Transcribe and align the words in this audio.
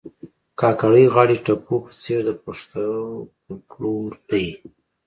کاکړۍ 0.59 1.05
غاړي 1.13 1.37
ټپو 1.45 1.75
په 1.85 1.91
څېر 2.01 2.19
د 2.25 2.29
پښتو 2.43 2.83
فولکور 3.47 4.11
دي 4.29 4.47